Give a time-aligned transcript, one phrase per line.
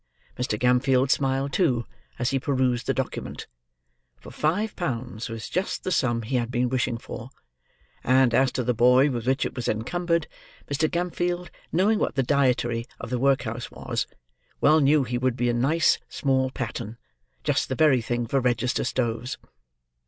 [0.35, 0.57] Mr.
[0.59, 1.85] Gamfield smiled, too,
[2.17, 3.45] as he perused the document;
[4.19, 7.29] for five pounds was just the sum he had been wishing for;
[8.03, 10.25] and, as to the boy with which it was encumbered,
[10.71, 10.89] Mr.
[10.89, 14.07] Gamfield, knowing what the dietary of the workhouse was,
[14.59, 16.97] well knew he would be a nice small pattern,
[17.43, 19.37] just the very thing for register stoves.